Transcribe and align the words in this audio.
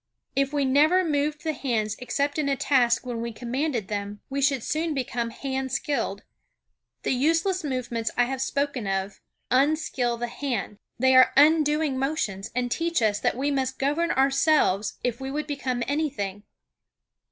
If 0.35 0.51
we 0.51 0.65
never 0.65 1.03
moved 1.05 1.43
the 1.43 1.53
hands 1.53 1.95
except 1.99 2.39
in 2.39 2.49
a 2.49 2.55
task 2.55 3.05
when 3.05 3.21
we 3.21 3.31
commanded 3.31 3.87
them, 3.87 4.19
we 4.31 4.41
should 4.41 4.63
soon 4.63 4.95
become 4.95 5.29
hand 5.29 5.71
skilled. 5.71 6.23
The 7.03 7.11
useless 7.11 7.63
movements 7.63 8.09
I 8.17 8.23
have 8.23 8.41
spoken 8.41 8.87
of 8.87 9.21
_un_skill 9.51 10.17
the 10.19 10.25
hand. 10.25 10.79
They 10.97 11.15
are 11.15 11.31
undoing 11.37 11.99
motions, 11.99 12.49
and 12.55 12.71
teach 12.71 12.99
us 13.03 13.19
that 13.19 13.37
we 13.37 13.51
must 13.51 13.77
govern 13.77 14.09
ourselves 14.09 14.97
if 15.03 15.21
we 15.21 15.29
would 15.29 15.45
become 15.45 15.83
anything. 15.87 16.45